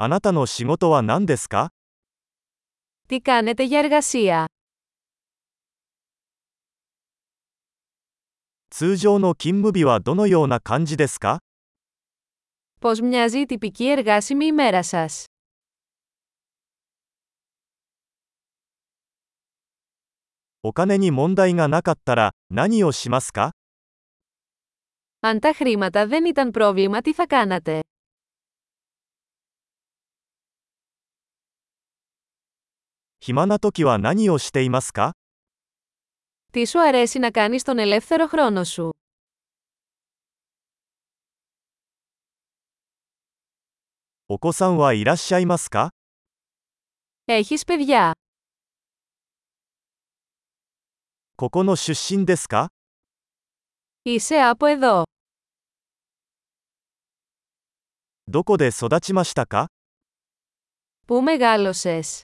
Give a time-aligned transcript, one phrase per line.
[0.00, 1.72] あなたの仕事は何ですか
[3.08, 4.46] Τι κάνετε για εργασία?
[8.70, 11.38] 通常の勤務日はどのような感じですか
[12.80, 15.24] Πώς μοιάζει η τυπική εργάσιμη ημέρα σας?
[20.62, 23.50] お金に問題がなかったら何をしますか
[25.20, 27.80] Αν τα χρήματα δεν ήταν πρόβλημα, τι θα κάνατε?
[33.19, 35.13] 暇な時は何をしていますか
[36.51, 38.89] Τι σου αρέσει να κάνεις τον ελεύθερο χρόνο σου?
[44.27, 45.89] お子さんはいらっしゃいますか
[47.27, 48.13] Έχεις παιδιά.
[51.35, 52.69] ここの出身ですか
[54.05, 55.05] Είσαι από εδώ.
[58.27, 59.67] どこで育ちましたか
[61.07, 62.23] Πού μεγάλωσες?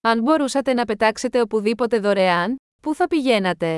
[0.00, 3.76] Αν μπορούσατε να πετάξετε οπουδήποτε δωρεάν, πού θα πηγαίνατε?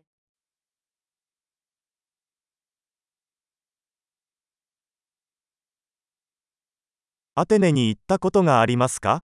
[7.38, 9.20] アテネに行ったことがありますか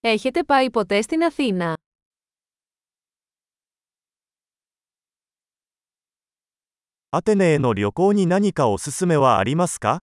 [0.00, 1.76] Έχετε πάει ποτέ στην Αθήνα?
[7.10, 9.98] アテネへの旅行に何かおすすめはありますか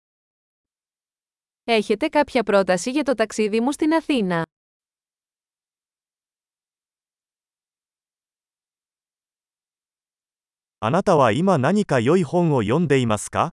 [1.63, 4.45] Έχετε κάποια πρόταση για το ταξίδι μου στην Αθήνα?
[10.81, 13.51] あなたは今何か良い本を読んでいますか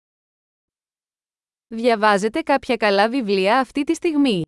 [1.71, 4.45] Διαβάζετε κάποια καλά βιβλία αυτή τη στιγμή.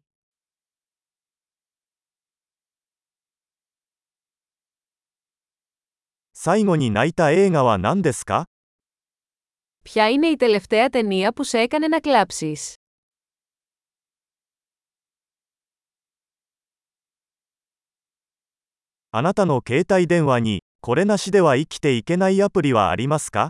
[6.33, 8.45] 最後に泣いた映画は何ですか
[9.83, 12.75] Ποια είναι η τελευταία ταινία που σε έκανε να κλάψεις?
[19.11, 23.49] あなたの携帯電話に、 これなしでは生きていけないアプリはありますか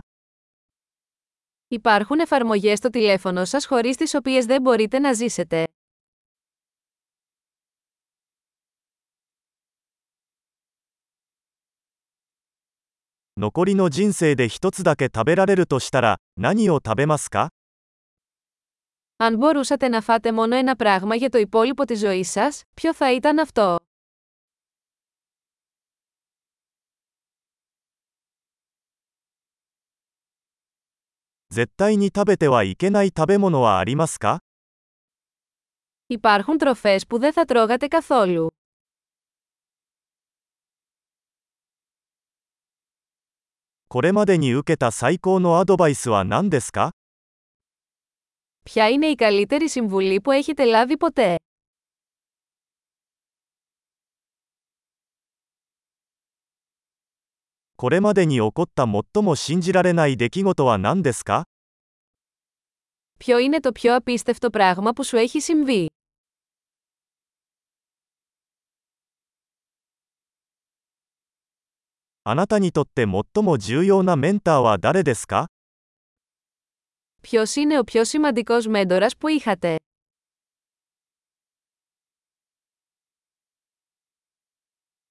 [1.69, 5.63] Υπάρχουν εφαρμογές στο τηλέφωνο σας χωρίς τις οποίες δεν μπορείτε να ζήσετε.
[13.39, 17.49] 残りの人生で一つだけ食べられるとしたら、何を食べますか
[19.19, 23.13] Αν μπορούσατε να φάτε μόνο ένα πράγμα για το υπόλοιπο της ζωής σας, ποιο θα
[23.13, 23.77] ήταν αυτό?
[31.51, 34.39] 絶対に食べてはいけない食べ物はありますか
[36.09, 38.47] Υπάρχουν τροφές που δεν θα τρώγατε καθόλου.
[43.89, 46.91] これまでに受けた最高のアドバイスは何ですか
[48.63, 51.35] Ποια είναι η καλύτερη συμβουλή που έχετε λάβει ποτέ?
[57.81, 61.43] これまでに起こった最も信じられない出来事は何ですか
[63.19, 65.87] Ποιο είναι το πιο απίστευτο πράγμα που σου έχει συμβεί?
[72.23, 75.45] あなたにとって最も重要なメンターは誰ですか
[77.21, 79.75] Ποιος είναι ο πιο σημαντικός μέντορας που είχατε?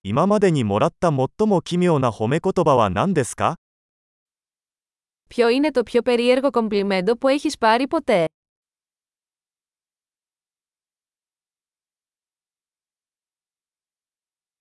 [0.03, 3.57] 今までにもらった最も奇妙な褒め言葉は何ですか
[5.29, 8.25] Ποιο είναι το πιο περίεργο κομπλιμέντο που έχεις πάρει ποτέ?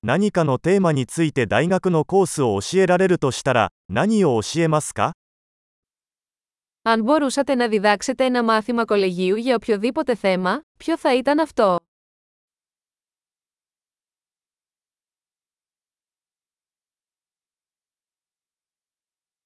[0.08, 5.14] 何かのテーマについて大学のコースを教えられるとしたら、何を教えますか
[6.84, 11.78] Αν μπορούσατε να διδάξετε ένα μάθημα κολεγίου για οποιοδήποτε θέμα, ποιο θα ήταν αυτό?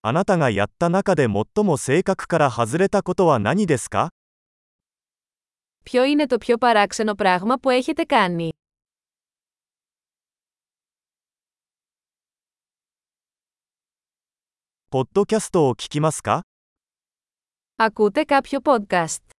[0.04, 4.10] あなたがやった中で最も性格から外れたことは何ですか
[5.84, 8.54] Ποιο είναι το πιο παράξενο πράγμα που έχετε κάνει?
[14.92, 16.42] ポッドキャストを聞きますか
[17.78, 19.33] Ακούτε κάποιο podcast.